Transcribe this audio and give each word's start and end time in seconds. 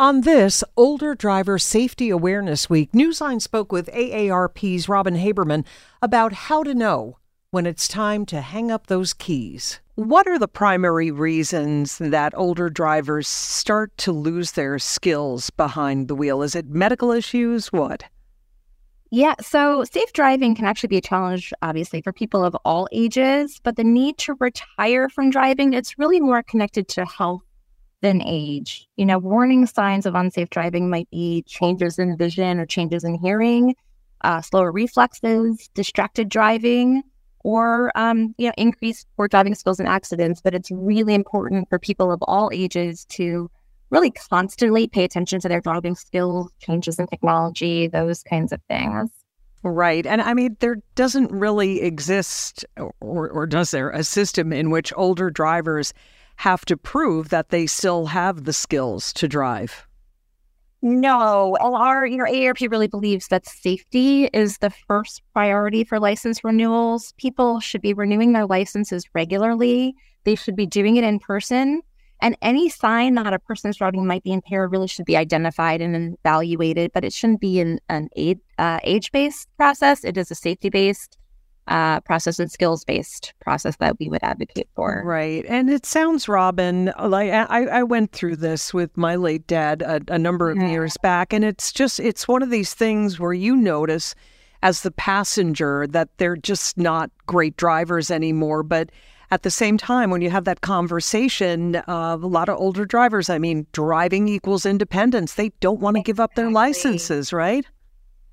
On 0.00 0.20
this 0.20 0.62
Older 0.76 1.16
Driver 1.16 1.58
Safety 1.58 2.08
Awareness 2.08 2.70
Week, 2.70 2.92
Newsline 2.92 3.42
spoke 3.42 3.72
with 3.72 3.90
AARP's 3.92 4.88
Robyn 4.88 5.16
Haberman 5.16 5.66
about 6.00 6.32
how 6.32 6.62
to 6.62 6.72
know 6.72 7.18
when 7.50 7.66
it's 7.66 7.88
time 7.88 8.24
to 8.26 8.40
hang 8.40 8.70
up 8.70 8.86
those 8.86 9.12
keys. 9.12 9.80
What 9.96 10.28
are 10.28 10.38
the 10.38 10.46
primary 10.46 11.10
reasons 11.10 11.98
that 11.98 12.32
older 12.36 12.70
drivers 12.70 13.26
start 13.26 13.90
to 13.98 14.12
lose 14.12 14.52
their 14.52 14.78
skills 14.78 15.50
behind 15.50 16.06
the 16.06 16.14
wheel? 16.14 16.42
Is 16.42 16.54
it 16.54 16.68
medical 16.68 17.10
issues? 17.10 17.72
What? 17.72 18.04
Yeah, 19.10 19.34
so 19.40 19.82
safe 19.82 20.12
driving 20.12 20.54
can 20.54 20.64
actually 20.64 20.90
be 20.90 20.98
a 20.98 21.00
challenge, 21.00 21.52
obviously, 21.60 22.02
for 22.02 22.12
people 22.12 22.44
of 22.44 22.54
all 22.64 22.86
ages, 22.92 23.60
but 23.64 23.74
the 23.74 23.82
need 23.82 24.16
to 24.18 24.36
retire 24.38 25.08
from 25.08 25.30
driving, 25.30 25.72
it's 25.72 25.98
really 25.98 26.20
more 26.20 26.44
connected 26.44 26.86
to 26.90 27.04
health 27.04 27.42
than 28.00 28.22
age. 28.22 28.88
You 28.96 29.06
know, 29.06 29.18
warning 29.18 29.66
signs 29.66 30.06
of 30.06 30.14
unsafe 30.14 30.50
driving 30.50 30.88
might 30.90 31.10
be 31.10 31.42
changes 31.46 31.98
in 31.98 32.16
vision 32.16 32.58
or 32.60 32.66
changes 32.66 33.04
in 33.04 33.14
hearing, 33.14 33.74
uh, 34.22 34.40
slower 34.40 34.72
reflexes, 34.72 35.68
distracted 35.74 36.28
driving, 36.28 37.02
or 37.40 37.90
um, 37.96 38.34
you 38.38 38.46
know, 38.46 38.52
increased 38.56 39.06
poor 39.16 39.28
driving 39.28 39.54
skills 39.54 39.80
and 39.80 39.88
accidents. 39.88 40.40
But 40.40 40.54
it's 40.54 40.70
really 40.70 41.14
important 41.14 41.68
for 41.68 41.78
people 41.78 42.12
of 42.12 42.22
all 42.22 42.50
ages 42.52 43.04
to 43.06 43.50
really 43.90 44.10
constantly 44.10 44.86
pay 44.86 45.04
attention 45.04 45.40
to 45.40 45.48
their 45.48 45.60
driving 45.60 45.94
skills, 45.94 46.52
changes 46.60 46.98
in 46.98 47.06
technology, 47.06 47.88
those 47.88 48.22
kinds 48.22 48.52
of 48.52 48.60
things. 48.68 49.10
Right. 49.62 50.06
And 50.06 50.22
I 50.22 50.34
mean, 50.34 50.56
there 50.60 50.76
doesn't 50.94 51.32
really 51.32 51.80
exist, 51.82 52.64
or, 52.76 53.28
or 53.28 53.46
does 53.46 53.72
there, 53.72 53.90
a 53.90 54.04
system 54.04 54.52
in 54.52 54.70
which 54.70 54.92
older 54.94 55.30
drivers 55.30 55.92
have 56.38 56.64
to 56.64 56.76
prove 56.76 57.28
that 57.30 57.50
they 57.50 57.66
still 57.66 58.06
have 58.06 58.44
the 58.44 58.52
skills 58.52 59.12
to 59.12 59.26
drive. 59.26 59.86
No, 60.80 61.56
our 61.60 62.06
you 62.06 62.16
know 62.16 62.24
AARP 62.24 62.70
really 62.70 62.86
believes 62.86 63.26
that 63.28 63.44
safety 63.46 64.26
is 64.26 64.58
the 64.58 64.70
first 64.70 65.22
priority 65.32 65.82
for 65.82 65.98
license 65.98 66.44
renewals. 66.44 67.12
People 67.16 67.58
should 67.58 67.82
be 67.82 67.92
renewing 67.92 68.32
their 68.32 68.46
licenses 68.46 69.04
regularly. 69.12 69.96
They 70.22 70.36
should 70.36 70.54
be 70.54 70.66
doing 70.66 70.96
it 70.96 71.02
in 71.02 71.18
person. 71.18 71.82
And 72.20 72.36
any 72.42 72.68
sign 72.68 73.14
that 73.14 73.32
a 73.32 73.38
person's 73.40 73.76
driving 73.76 74.06
might 74.06 74.22
be 74.22 74.32
impaired 74.32 74.70
really 74.70 74.88
should 74.88 75.06
be 75.06 75.16
identified 75.16 75.80
and 75.80 76.16
evaluated, 76.24 76.92
but 76.92 77.04
it 77.04 77.12
shouldn't 77.12 77.40
be 77.40 77.60
an, 77.60 77.80
an 77.88 78.08
age, 78.16 78.38
uh, 78.58 78.78
based 79.12 79.48
process. 79.56 80.04
It 80.04 80.16
is 80.16 80.30
a 80.30 80.34
safety 80.34 80.68
based 80.68 81.18
uh, 81.68 82.00
process 82.00 82.38
and 82.38 82.50
skills 82.50 82.84
based 82.84 83.34
process 83.40 83.76
that 83.76 83.98
we 83.98 84.08
would 84.08 84.22
advocate 84.22 84.68
for. 84.74 85.02
Right. 85.04 85.44
And 85.46 85.70
it 85.70 85.86
sounds, 85.86 86.28
Robyn, 86.28 86.92
like 86.98 87.30
I, 87.30 87.66
I 87.66 87.82
went 87.82 88.12
through 88.12 88.36
this 88.36 88.74
with 88.74 88.96
my 88.96 89.16
late 89.16 89.46
dad 89.46 89.82
a, 89.82 90.00
a 90.08 90.18
number 90.18 90.50
of 90.50 90.56
yeah. 90.56 90.68
years 90.68 90.96
back. 90.96 91.32
And 91.32 91.44
it's 91.44 91.70
just, 91.70 92.00
it's 92.00 92.26
one 92.26 92.42
of 92.42 92.50
these 92.50 92.74
things 92.74 93.20
where 93.20 93.34
you 93.34 93.54
notice 93.54 94.14
as 94.62 94.82
the 94.82 94.90
passenger 94.90 95.86
that 95.86 96.08
they're 96.16 96.36
just 96.36 96.78
not 96.78 97.10
great 97.26 97.56
drivers 97.56 98.10
anymore. 98.10 98.62
But 98.62 98.90
at 99.30 99.42
the 99.42 99.50
same 99.50 99.76
time, 99.76 100.10
when 100.10 100.22
you 100.22 100.30
have 100.30 100.44
that 100.44 100.62
conversation, 100.62 101.76
uh, 101.76 101.82
a 102.20 102.26
lot 102.26 102.48
of 102.48 102.58
older 102.58 102.86
drivers, 102.86 103.28
I 103.28 103.38
mean, 103.38 103.66
driving 103.72 104.26
equals 104.26 104.64
independence. 104.64 105.34
They 105.34 105.50
don't 105.60 105.80
want 105.80 105.96
to 105.96 106.02
give 106.02 106.18
up 106.18 106.34
their 106.34 106.50
licenses, 106.50 107.30
right? 107.32 107.66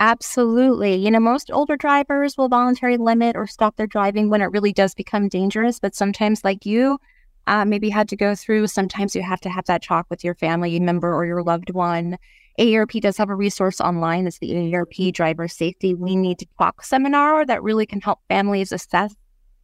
Absolutely. 0.00 0.96
You 0.96 1.10
know, 1.10 1.20
most 1.20 1.50
older 1.52 1.76
drivers 1.76 2.36
will 2.36 2.48
voluntarily 2.48 2.98
limit 2.98 3.36
or 3.36 3.46
stop 3.46 3.76
their 3.76 3.86
driving 3.86 4.28
when 4.28 4.42
it 4.42 4.50
really 4.50 4.72
does 4.72 4.94
become 4.94 5.28
dangerous. 5.28 5.78
But 5.78 5.94
sometimes, 5.94 6.44
like 6.44 6.66
you, 6.66 6.98
uh, 7.46 7.64
maybe 7.64 7.90
had 7.90 8.08
to 8.08 8.16
go 8.16 8.34
through, 8.34 8.66
sometimes 8.66 9.14
you 9.14 9.22
have 9.22 9.40
to 9.42 9.50
have 9.50 9.66
that 9.66 9.82
talk 9.82 10.06
with 10.10 10.24
your 10.24 10.34
family 10.34 10.78
member 10.80 11.14
or 11.14 11.24
your 11.24 11.42
loved 11.42 11.70
one. 11.70 12.18
AARP 12.58 13.00
does 13.00 13.16
have 13.16 13.30
a 13.30 13.34
resource 13.34 13.80
online. 13.80 14.26
It's 14.26 14.38
the 14.38 14.50
AARP 14.50 15.12
Driver 15.12 15.48
Safety 15.48 15.94
We 15.94 16.16
Need 16.16 16.38
to 16.40 16.46
Talk 16.58 16.84
seminar 16.84 17.44
that 17.46 17.62
really 17.62 17.86
can 17.86 18.00
help 18.00 18.20
families 18.28 18.72
assess 18.72 19.14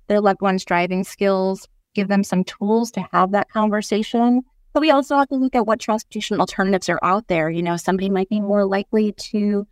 their 0.08 0.20
loved 0.20 0.42
one's 0.42 0.64
driving 0.64 1.04
skills, 1.04 1.68
give 1.94 2.08
them 2.08 2.24
some 2.24 2.44
tools 2.44 2.90
to 2.92 3.06
have 3.12 3.32
that 3.32 3.48
conversation. 3.50 4.42
But 4.72 4.80
we 4.80 4.90
also 4.90 5.16
have 5.16 5.28
to 5.28 5.36
look 5.36 5.54
at 5.54 5.66
what 5.66 5.80
transportation 5.80 6.40
alternatives 6.40 6.88
are 6.88 7.00
out 7.02 7.28
there. 7.28 7.50
You 7.50 7.62
know, 7.62 7.76
somebody 7.76 8.10
might 8.10 8.28
be 8.28 8.40
more 8.40 8.64
likely 8.64 9.12
to 9.12 9.66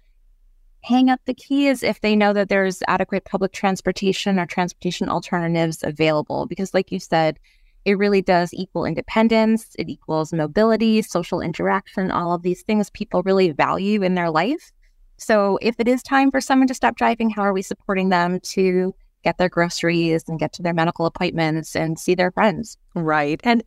hang 0.83 1.11
up 1.11 1.21
the 1.25 1.35
keys 1.35 1.83
if 1.83 2.01
they 2.01 2.15
know 2.15 2.33
that 2.33 2.49
there's 2.49 2.83
adequate 2.89 3.25
public 3.25 3.53
transportation 3.53 4.39
or 4.39 4.47
transportation 4.47 5.09
alternatives 5.09 5.83
available. 5.83 6.47
Because, 6.47 6.75
like 6.75 6.93
you 6.93 7.01
said, 7.01 7.39
it 7.85 7.99
really 7.99 8.23
does 8.23 8.53
equal 8.53 8.85
independence, 8.85 9.75
it 9.79 9.89
equals 9.89 10.33
mobility, 10.33 11.01
social 11.03 11.41
interaction, 11.41 12.11
all 12.11 12.33
of 12.35 12.43
these 12.43 12.63
things 12.63 12.91
people 12.91 13.23
really 13.23 13.51
value 13.51 14.03
in 14.03 14.15
their 14.15 14.31
life. 14.31 14.73
So, 15.17 15.59
if 15.63 15.75
it 15.79 15.89
is 15.89 16.03
time 16.03 16.31
for 16.31 16.41
someone 16.41 16.69
to 16.69 16.75
stop 16.75 16.97
driving, 16.97 17.31
how 17.31 17.43
are 17.43 17.53
we 17.53 17.63
supporting 17.63 18.11
them 18.11 18.41
to 18.41 18.95
get 19.25 19.39
their 19.39 19.49
groceries 19.49 20.29
and 20.29 20.39
get 20.39 20.53
to 20.55 20.63
their 20.63 20.75
medical 20.75 21.07
appointments 21.07 21.75
and 21.75 21.99
see 21.99 22.15
their 22.15 22.31
friends? 22.31 22.77
Right. 22.95 23.41
And 23.43 23.65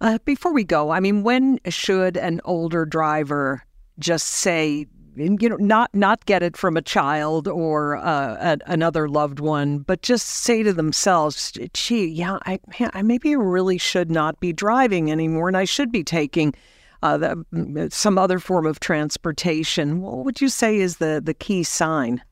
uh, 0.00 0.18
before 0.24 0.52
we 0.52 0.64
go, 0.64 0.90
I 0.90 1.00
mean, 1.00 1.24
when 1.24 1.58
should 1.68 2.16
an 2.16 2.40
older 2.44 2.86
driver 2.86 3.62
just 3.98 4.28
say, 4.28 4.86
you 5.18 5.48
know, 5.48 5.56
not 5.56 5.94
not 5.94 6.24
get 6.26 6.42
it 6.42 6.56
from 6.56 6.76
a 6.76 6.82
child 6.82 7.48
or 7.48 7.96
uh, 7.96 8.36
a, 8.40 8.58
another 8.70 9.08
loved 9.08 9.40
one, 9.40 9.78
but 9.78 10.02
just 10.02 10.26
say 10.26 10.62
to 10.62 10.72
themselves, 10.72 11.52
"Gee, 11.72 12.06
yeah, 12.06 12.38
I, 12.46 12.58
I 12.80 13.02
maybe 13.02 13.36
really 13.36 13.78
should 13.78 14.10
not 14.10 14.40
be 14.40 14.52
driving 14.52 15.10
anymore, 15.10 15.48
and 15.48 15.56
I 15.56 15.64
should 15.64 15.90
be 15.90 16.04
taking 16.04 16.54
uh, 17.02 17.18
the, 17.18 17.88
some 17.90 18.18
other 18.18 18.38
form 18.38 18.66
of 18.66 18.80
transportation." 18.80 20.00
What 20.00 20.24
would 20.24 20.40
you 20.40 20.48
say 20.48 20.78
is 20.78 20.96
the 20.96 21.20
the 21.24 21.34
key 21.34 21.62
sign? 21.62 22.22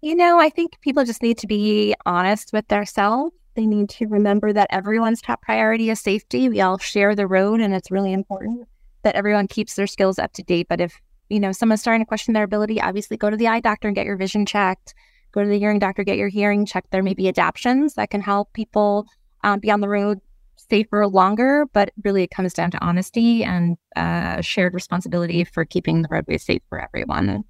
You 0.00 0.16
know, 0.16 0.40
I 0.40 0.50
think 0.50 0.80
people 0.80 1.04
just 1.04 1.22
need 1.22 1.38
to 1.38 1.46
be 1.46 1.94
honest 2.06 2.52
with 2.52 2.66
themselves. 2.68 3.32
They 3.54 3.66
need 3.66 3.90
to 3.90 4.06
remember 4.06 4.52
that 4.52 4.68
everyone's 4.70 5.20
top 5.20 5.42
priority 5.42 5.90
is 5.90 6.00
safety. 6.00 6.48
We 6.48 6.60
all 6.60 6.78
share 6.78 7.14
the 7.14 7.26
road, 7.26 7.60
and 7.60 7.74
it's 7.74 7.90
really 7.90 8.12
important 8.12 8.66
that 9.02 9.14
everyone 9.14 9.46
keeps 9.46 9.74
their 9.74 9.86
skills 9.86 10.18
up 10.18 10.32
to 10.34 10.42
date. 10.42 10.68
But 10.68 10.80
if 10.80 11.00
you 11.32 11.40
know, 11.40 11.50
someone's 11.50 11.80
starting 11.80 12.02
to 12.02 12.06
question 12.06 12.34
their 12.34 12.44
ability, 12.44 12.80
obviously 12.80 13.16
go 13.16 13.30
to 13.30 13.36
the 13.36 13.48
eye 13.48 13.60
doctor 13.60 13.88
and 13.88 13.94
get 13.94 14.04
your 14.04 14.16
vision 14.16 14.44
checked. 14.44 14.94
Go 15.32 15.42
to 15.42 15.48
the 15.48 15.58
hearing 15.58 15.78
doctor, 15.78 16.04
get 16.04 16.18
your 16.18 16.28
hearing 16.28 16.66
checked. 16.66 16.90
There 16.90 17.02
may 17.02 17.14
be 17.14 17.26
adaptions 17.26 17.94
that 17.94 18.10
can 18.10 18.20
help 18.20 18.52
people 18.52 19.06
um, 19.42 19.60
be 19.60 19.70
on 19.70 19.80
the 19.80 19.88
road 19.88 20.20
safer 20.56 21.06
longer, 21.06 21.64
but 21.72 21.90
really 22.04 22.22
it 22.22 22.30
comes 22.30 22.52
down 22.52 22.70
to 22.72 22.84
honesty 22.84 23.42
and 23.42 23.78
uh, 23.96 24.42
shared 24.42 24.74
responsibility 24.74 25.42
for 25.44 25.64
keeping 25.64 26.02
the 26.02 26.08
roadway 26.10 26.36
safe 26.36 26.60
for 26.68 26.78
everyone. 26.78 27.44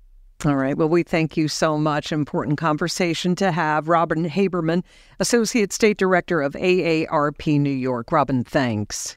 All 0.44 0.56
right. 0.56 0.76
Well, 0.76 0.88
we 0.88 1.02
thank 1.02 1.37
you 1.37 1.49
so 1.49 1.76
much. 1.76 2.12
Important 2.12 2.58
conversation 2.58 3.35
to 3.37 3.50
have. 3.50 3.88
Robyn 3.88 4.28
Haberman, 4.28 4.85
Associate 5.19 5.73
State 5.73 5.99
Director 5.99 6.40
of 6.40 6.55
AARP 6.55 7.61
New 7.61 7.70
York. 7.70 8.11
Robyn, 8.11 8.44
thanks. 8.44 9.17